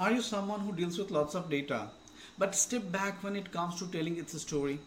Are 0.00 0.10
you 0.12 0.22
someone 0.22 0.60
who 0.60 0.72
deals 0.72 0.96
with 0.96 1.10
lots 1.10 1.34
of 1.34 1.50
data 1.50 1.88
but 2.38 2.54
step 2.54 2.90
back 2.90 3.22
when 3.22 3.36
it 3.36 3.52
comes 3.52 3.78
to 3.78 3.86
telling 3.88 4.16
its 4.16 4.40
story? 4.40 4.78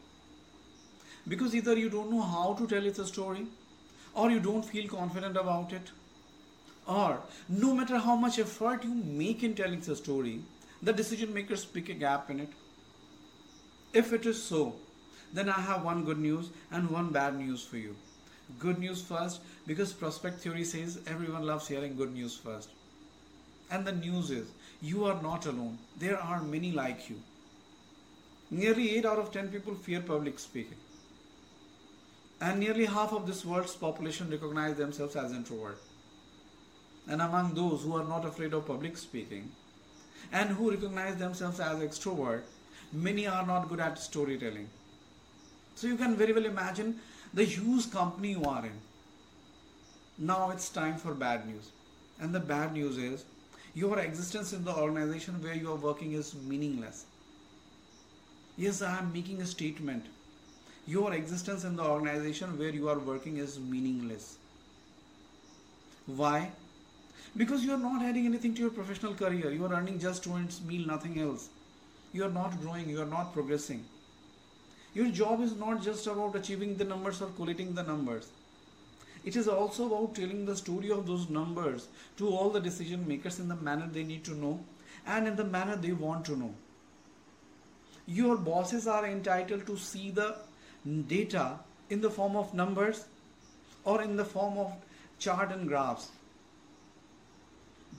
Because 1.28 1.54
either 1.54 1.78
you 1.78 1.88
don't 1.88 2.09
know 2.09 2.24
how 2.24 2.55
to 2.55 2.66
tell 2.66 2.84
its 2.84 3.05
story 3.09 3.46
or 4.15 4.31
you 4.31 4.39
don't 4.39 4.65
feel 4.65 4.88
confident 4.88 5.38
about 5.38 5.71
it 5.71 5.91
or 6.88 7.20
no 7.47 7.76
matter 7.76 7.99
how 7.99 8.15
much 8.15 8.39
effort 8.39 8.84
you 8.84 8.96
make 8.96 9.44
in 9.44 9.54
telling 9.54 9.81
the 9.81 9.96
story, 9.96 10.39
the 10.81 10.91
decision 10.91 11.32
makers 11.32 11.64
pick 11.64 11.89
a 11.89 11.93
gap 11.93 12.32
in 12.32 12.39
it. 12.39 12.50
If 13.93 14.14
it 14.14 14.25
is 14.25 14.41
so, 14.41 14.73
then 15.32 15.48
I 15.48 15.61
have 15.61 15.86
one 15.86 16.05
good 16.05 16.18
news 16.18 16.50
and 16.71 16.89
one 16.89 17.11
bad 17.11 17.38
news 17.38 17.64
for 17.64 17.77
you. 17.77 17.95
Good 18.57 18.80
news 18.80 19.04
first, 19.04 19.41
because 19.68 19.93
prospect 19.93 20.39
theory 20.39 20.64
says 20.64 21.02
everyone 21.05 21.45
loves 21.45 21.68
hearing 21.68 21.95
good 21.95 22.14
news 22.14 22.36
first. 22.36 22.70
And 23.74 23.88
the 23.88 23.92
news 23.92 24.30
is, 24.30 24.48
you 24.84 25.05
are 25.05 25.20
not 25.24 25.48
alone. 25.48 25.80
There 25.98 26.18
are 26.20 26.44
many 26.44 26.72
like 26.72 27.09
you. 27.09 27.16
Nearly 28.52 28.98
8 28.98 29.05
out 29.05 29.18
of 29.18 29.31
10 29.31 29.48
people 29.48 29.73
fear 29.73 30.00
public 30.00 30.38
speaking. 30.38 30.77
And 32.40 32.59
nearly 32.59 32.86
half 32.86 33.14
of 33.14 33.26
this 33.26 33.44
world's 33.44 33.76
population 33.76 34.30
recognize 34.30 34.76
themselves 34.76 35.16
as 35.16 35.31
introvert. 35.31 35.81
And 37.08 37.20
among 37.20 37.55
those 37.55 37.81
who 37.81 37.98
are 37.98 38.04
not 38.04 38.26
afraid 38.26 38.54
of 38.54 38.67
public 38.67 38.95
speaking 38.95 39.50
and 40.31 40.52
who 40.52 40.70
recognize 40.70 41.16
themselves 41.16 41.59
as 41.59 41.80
extrovert, 41.80 42.44
many 42.92 43.26
are 43.26 43.45
not 43.48 43.70
good 43.70 43.80
at 43.80 43.98
storytelling. 43.98 44.70
So 45.73 45.88
you 45.88 45.98
can 45.98 46.16
very 46.16 46.31
well 46.31 46.45
imagine 46.45 47.00
the 47.34 47.44
huge 47.44 47.92
company 47.92 48.31
you 48.31 48.44
are 48.44 48.66
in. 48.66 48.80
Now 50.20 50.52
it's 50.52 50.70
time 50.70 50.98
for 50.98 51.16
bad 51.16 51.48
news. 51.48 51.72
And 52.20 52.36
the 52.36 52.40
bad 52.40 52.73
news 52.73 52.98
is 52.98 53.26
your 53.73 53.98
existence 54.00 54.54
in 54.54 54.63
the 54.63 54.76
organization 54.76 55.41
where 55.41 55.55
you 55.55 55.72
are 55.72 55.76
working 55.76 56.14
is 56.14 56.36
meaningless. 56.36 57.05
Yes, 58.55 58.81
I 58.84 59.00
am 59.00 59.11
making 59.11 59.42
a 59.42 59.47
statement. 59.47 60.06
Your 60.86 61.14
existence 61.14 61.64
in 61.64 61.75
the 61.75 61.84
organization 61.84 62.58
where 62.59 62.70
you 62.70 62.88
are 62.89 63.00
working 63.00 63.38
is 63.38 63.59
meaningless. 63.59 64.38
Why? 66.06 66.52
Because 67.36 67.64
you 67.64 67.73
are 67.73 67.80
not 67.80 68.03
adding 68.03 68.25
anything 68.25 68.53
to 68.53 68.62
your 68.62 68.70
professional 68.70 69.16
career. 69.16 69.50
You 69.50 69.66
are 69.66 69.73
earning 69.73 69.97
just 69.97 70.23
two 70.23 70.38
its 70.38 70.62
meal, 70.62 70.86
nothing 70.86 71.19
else. 71.19 71.50
You 72.12 72.25
are 72.25 72.30
not 72.30 72.62
growing, 72.62 72.90
you 72.90 73.02
are 73.02 73.08
not 73.08 73.34
progressing. 73.34 73.86
Your 74.94 75.09
job 75.09 75.42
is 75.42 75.56
not 75.56 75.81
just 75.81 76.06
about 76.06 76.36
achieving 76.36 76.78
the 76.78 76.84
numbers 76.84 77.22
or 77.23 77.30
collating 77.30 77.73
the 77.73 77.81
numbers. 77.81 78.30
It 79.23 79.35
is 79.35 79.47
also 79.47 79.88
about 79.88 80.16
telling 80.16 80.45
the 80.45 80.55
story 80.55 80.91
of 80.91 81.07
those 81.07 81.29
numbers 81.29 81.88
to 82.17 82.27
all 82.29 82.49
the 82.49 82.59
decision 82.59 83.07
makers 83.07 83.39
in 83.39 83.47
the 83.47 83.55
manner 83.55 83.88
they 83.91 84.03
need 84.03 84.23
to 84.25 84.35
know 84.35 84.63
and 85.05 85.27
in 85.27 85.35
the 85.35 85.45
manner 85.45 85.75
they 85.75 85.93
want 85.93 86.25
to 86.25 86.35
know. 86.35 86.53
Your 88.05 88.35
bosses 88.35 88.85
are 88.85 89.05
entitled 89.05 89.66
to 89.67 89.77
see 89.77 90.11
the 90.11 90.35
data 91.07 91.59
in 91.89 92.01
the 92.01 92.09
form 92.09 92.35
of 92.35 92.53
numbers 92.53 93.05
or 93.85 94.01
in 94.01 94.17
the 94.17 94.25
form 94.25 94.57
of 94.57 94.73
chart 95.19 95.51
and 95.51 95.67
graphs. 95.67 96.09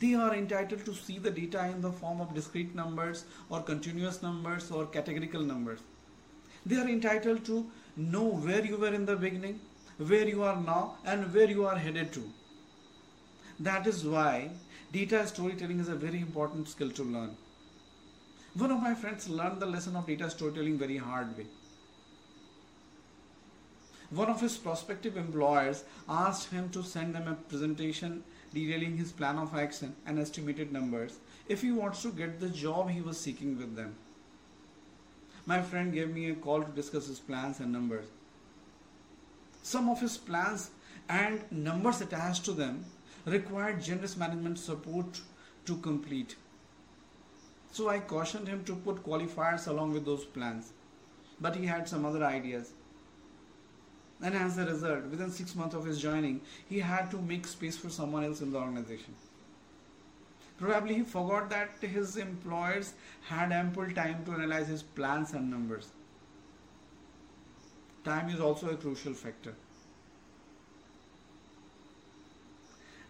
They 0.00 0.14
are 0.14 0.34
entitled 0.34 0.84
to 0.84 0.94
see 0.94 1.18
the 1.18 1.30
data 1.30 1.66
in 1.66 1.80
the 1.80 1.92
form 1.92 2.20
of 2.20 2.34
discrete 2.34 2.74
numbers 2.74 3.24
or 3.48 3.62
continuous 3.62 4.22
numbers 4.22 4.70
or 4.70 4.86
categorical 4.86 5.40
numbers. 5.40 5.80
They 6.66 6.76
are 6.76 6.88
entitled 6.88 7.44
to 7.46 7.66
know 7.96 8.24
where 8.24 8.64
you 8.64 8.76
were 8.76 8.92
in 8.92 9.06
the 9.06 9.16
beginning, 9.16 9.60
where 9.98 10.28
you 10.28 10.42
are 10.42 10.60
now, 10.60 10.96
and 11.04 11.32
where 11.32 11.48
you 11.48 11.66
are 11.66 11.76
headed 11.76 12.12
to. 12.12 12.30
That 13.60 13.86
is 13.86 14.04
why 14.04 14.50
data 14.92 15.26
storytelling 15.26 15.80
is 15.80 15.88
a 15.88 15.94
very 15.94 16.20
important 16.20 16.68
skill 16.68 16.90
to 16.90 17.04
learn. 17.04 17.36
One 18.54 18.70
of 18.70 18.82
my 18.82 18.94
friends 18.94 19.28
learned 19.28 19.60
the 19.60 19.66
lesson 19.66 19.96
of 19.96 20.06
data 20.06 20.30
storytelling 20.30 20.78
very 20.78 20.96
hard 20.96 21.36
way. 21.36 21.46
One 24.10 24.28
of 24.28 24.40
his 24.40 24.56
prospective 24.56 25.16
employers 25.16 25.84
asked 26.08 26.50
him 26.50 26.68
to 26.70 26.82
send 26.82 27.14
them 27.14 27.26
a 27.26 27.34
presentation 27.34 28.22
detailing 28.52 28.96
his 28.96 29.12
plan 29.12 29.38
of 29.38 29.54
action 29.54 29.96
and 30.06 30.18
estimated 30.18 30.72
numbers 30.72 31.18
if 31.48 31.62
he 31.62 31.72
wants 31.72 32.02
to 32.02 32.12
get 32.12 32.38
the 32.38 32.48
job 32.48 32.90
he 32.90 33.00
was 33.00 33.18
seeking 33.18 33.58
with 33.58 33.74
them. 33.74 33.96
My 35.46 35.62
friend 35.62 35.92
gave 35.92 36.10
me 36.10 36.30
a 36.30 36.34
call 36.34 36.62
to 36.62 36.70
discuss 36.70 37.06
his 37.06 37.18
plans 37.18 37.60
and 37.60 37.72
numbers. 37.72 38.06
Some 39.64 39.88
of 39.88 39.98
his 39.98 40.18
plans 40.18 40.70
and 41.08 41.42
numbers 41.50 42.02
attached 42.02 42.44
to 42.44 42.52
them 42.52 42.84
required 43.24 43.80
generous 43.82 44.14
management 44.14 44.58
support 44.58 45.22
to 45.64 45.76
complete. 45.78 46.36
So 47.72 47.88
I 47.88 48.00
cautioned 48.00 48.46
him 48.46 48.62
to 48.64 48.76
put 48.76 49.02
qualifiers 49.02 49.66
along 49.66 49.94
with 49.94 50.04
those 50.04 50.26
plans. 50.26 50.74
But 51.40 51.56
he 51.56 51.64
had 51.64 51.88
some 51.88 52.04
other 52.04 52.22
ideas. 52.22 52.72
And 54.20 54.34
as 54.34 54.58
a 54.58 54.66
result, 54.66 55.06
within 55.06 55.30
six 55.30 55.54
months 55.54 55.74
of 55.74 55.86
his 55.86 55.98
joining, 55.98 56.42
he 56.68 56.78
had 56.78 57.10
to 57.12 57.16
make 57.16 57.46
space 57.46 57.78
for 57.78 57.88
someone 57.88 58.22
else 58.22 58.42
in 58.42 58.52
the 58.52 58.58
organization. 58.58 59.14
Probably 60.58 60.96
he 60.96 61.02
forgot 61.04 61.48
that 61.48 61.70
his 61.80 62.18
employers 62.18 62.92
had 63.28 63.50
ample 63.50 63.90
time 63.92 64.26
to 64.26 64.32
analyze 64.32 64.68
his 64.68 64.82
plans 64.82 65.32
and 65.32 65.50
numbers. 65.50 65.88
Time 68.04 68.28
is 68.28 68.40
also 68.40 68.68
a 68.70 68.76
crucial 68.76 69.14
factor. 69.14 69.54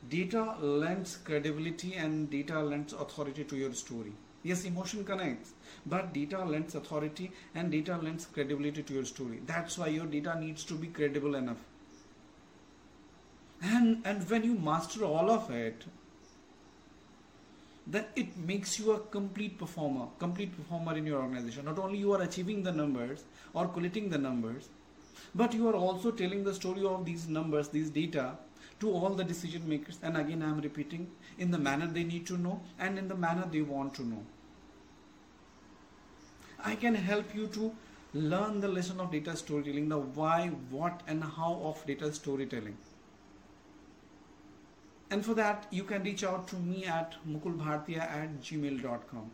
Data 0.08 0.56
lends 0.60 1.16
credibility 1.16 1.94
and 1.94 2.30
data 2.30 2.60
lends 2.60 2.92
authority 2.92 3.42
to 3.44 3.56
your 3.56 3.72
story. 3.72 4.12
Yes, 4.42 4.64
emotion 4.66 5.04
connects, 5.04 5.52
but 5.86 6.12
data 6.12 6.44
lends 6.44 6.74
authority 6.74 7.32
and 7.54 7.70
data 7.70 7.96
lends 7.96 8.26
credibility 8.26 8.82
to 8.82 8.92
your 8.92 9.04
story. 9.06 9.40
That's 9.46 9.78
why 9.78 9.88
your 9.88 10.04
data 10.04 10.38
needs 10.38 10.64
to 10.64 10.74
be 10.74 10.88
credible 10.88 11.34
enough. 11.34 11.56
And, 13.62 14.02
and 14.04 14.28
when 14.28 14.44
you 14.44 14.54
master 14.54 15.04
all 15.04 15.30
of 15.30 15.50
it, 15.50 15.84
then 17.86 18.04
it 18.14 18.36
makes 18.36 18.78
you 18.78 18.92
a 18.92 19.00
complete 19.00 19.58
performer, 19.58 20.06
complete 20.18 20.54
performer 20.54 20.96
in 20.96 21.06
your 21.06 21.20
organization. 21.22 21.64
Not 21.64 21.78
only 21.78 21.98
you 21.98 22.12
are 22.12 22.22
achieving 22.22 22.62
the 22.62 22.72
numbers 22.72 23.24
or 23.54 23.68
collecting 23.68 24.10
the 24.10 24.18
numbers, 24.18 24.68
but 25.34 25.54
you 25.54 25.68
are 25.68 25.74
also 25.74 26.10
telling 26.10 26.44
the 26.44 26.54
story 26.54 26.84
of 26.84 27.04
these 27.04 27.28
numbers, 27.28 27.68
these 27.68 27.90
data 27.90 28.36
to 28.80 28.90
all 28.90 29.10
the 29.10 29.24
decision 29.24 29.68
makers. 29.68 29.98
And 30.02 30.16
again, 30.16 30.42
I 30.42 30.50
am 30.50 30.60
repeating 30.60 31.10
in 31.38 31.50
the 31.50 31.58
manner 31.58 31.86
they 31.86 32.04
need 32.04 32.26
to 32.26 32.36
know 32.36 32.60
and 32.78 32.98
in 32.98 33.08
the 33.08 33.14
manner 33.14 33.48
they 33.50 33.62
want 33.62 33.94
to 33.94 34.04
know. 34.06 34.24
I 36.64 36.74
can 36.74 36.94
help 36.94 37.34
you 37.34 37.46
to 37.48 37.74
learn 38.14 38.60
the 38.60 38.68
lesson 38.68 39.00
of 39.00 39.10
data 39.10 39.36
storytelling, 39.36 39.88
the 39.88 39.98
why, 39.98 40.48
what, 40.70 41.02
and 41.06 41.22
how 41.22 41.60
of 41.62 41.84
data 41.86 42.12
storytelling. 42.12 42.76
And 45.10 45.24
for 45.24 45.34
that, 45.34 45.66
you 45.70 45.84
can 45.84 46.02
reach 46.02 46.24
out 46.24 46.48
to 46.48 46.56
me 46.56 46.86
at 46.86 47.14
mukulbhartia 47.28 48.00
at 48.00 48.40
gmail.com. 48.40 49.30